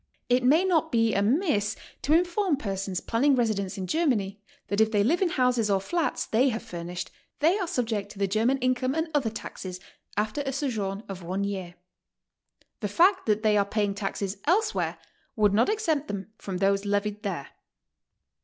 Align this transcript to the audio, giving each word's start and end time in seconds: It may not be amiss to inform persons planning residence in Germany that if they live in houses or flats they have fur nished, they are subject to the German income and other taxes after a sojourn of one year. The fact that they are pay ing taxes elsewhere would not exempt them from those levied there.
It 0.29 0.43
may 0.43 0.65
not 0.65 0.91
be 0.91 1.13
amiss 1.13 1.75
to 2.01 2.13
inform 2.15 2.57
persons 2.57 2.99
planning 3.01 3.35
residence 3.35 3.77
in 3.77 3.85
Germany 3.85 4.41
that 4.67 4.81
if 4.81 4.89
they 4.91 5.03
live 5.03 5.21
in 5.21 5.29
houses 5.29 5.69
or 5.69 5.79
flats 5.79 6.25
they 6.25 6.49
have 6.49 6.63
fur 6.63 6.81
nished, 6.81 7.09
they 7.37 7.59
are 7.59 7.67
subject 7.67 8.11
to 8.11 8.17
the 8.17 8.25
German 8.27 8.57
income 8.57 8.95
and 8.95 9.09
other 9.13 9.29
taxes 9.29 9.79
after 10.17 10.41
a 10.43 10.53
sojourn 10.53 11.03
of 11.07 11.21
one 11.21 11.43
year. 11.43 11.75
The 12.79 12.87
fact 12.87 13.27
that 13.27 13.43
they 13.43 13.55
are 13.57 13.63
pay 13.63 13.83
ing 13.83 13.93
taxes 13.93 14.37
elsewhere 14.45 14.97
would 15.35 15.53
not 15.53 15.69
exempt 15.69 16.07
them 16.07 16.31
from 16.39 16.57
those 16.57 16.83
levied 16.83 17.21
there. 17.21 17.49